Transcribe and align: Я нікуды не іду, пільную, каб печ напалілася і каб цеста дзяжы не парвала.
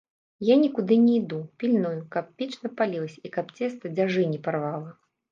Я 0.51 0.55
нікуды 0.61 0.95
не 1.01 1.17
іду, 1.17 1.37
пільную, 1.63 1.91
каб 2.15 2.31
печ 2.41 2.47
напалілася 2.63 3.19
і 3.29 3.31
каб 3.35 3.51
цеста 3.59 3.91
дзяжы 3.99 4.23
не 4.33 4.39
парвала. 4.49 4.89